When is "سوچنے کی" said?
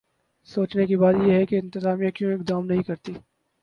0.49-0.95